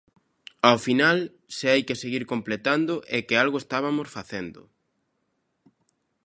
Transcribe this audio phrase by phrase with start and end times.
[0.69, 1.17] Ao final,
[1.55, 4.61] se hai que seguir completando é que algo estabamos facendo.